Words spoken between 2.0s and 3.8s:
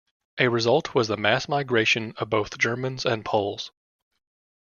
of both Germans and Poles.